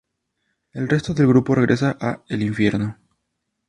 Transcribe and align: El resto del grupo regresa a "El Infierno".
El 0.71 0.89
resto 0.89 1.13
del 1.13 1.27
grupo 1.27 1.53
regresa 1.53 1.95
a 2.01 2.23
"El 2.27 2.41
Infierno". 2.41 2.97